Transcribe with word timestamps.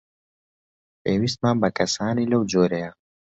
پێویستمان 1.01 1.55
بە 1.61 1.69
کەسانی 1.77 2.29
لەو 2.31 2.41
جۆرەیە. 2.51 2.91